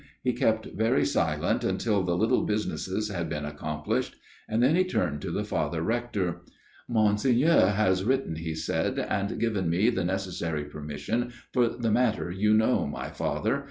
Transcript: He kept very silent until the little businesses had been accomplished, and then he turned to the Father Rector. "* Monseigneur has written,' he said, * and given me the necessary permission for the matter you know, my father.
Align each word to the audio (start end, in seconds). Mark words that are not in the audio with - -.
He 0.23 0.33
kept 0.33 0.65
very 0.65 1.05
silent 1.05 1.63
until 1.63 2.01
the 2.01 2.17
little 2.17 2.41
businesses 2.43 3.09
had 3.09 3.29
been 3.29 3.45
accomplished, 3.45 4.15
and 4.49 4.63
then 4.63 4.75
he 4.75 4.83
turned 4.83 5.21
to 5.21 5.29
the 5.29 5.43
Father 5.43 5.83
Rector. 5.83 6.41
"* 6.73 6.89
Monseigneur 6.97 7.67
has 7.75 8.03
written,' 8.03 8.37
he 8.37 8.55
said, 8.55 8.97
* 8.97 8.97
and 8.97 9.39
given 9.39 9.69
me 9.69 9.91
the 9.91 10.03
necessary 10.03 10.63
permission 10.63 11.31
for 11.53 11.69
the 11.69 11.91
matter 11.91 12.31
you 12.31 12.55
know, 12.55 12.87
my 12.87 13.11
father. 13.11 13.59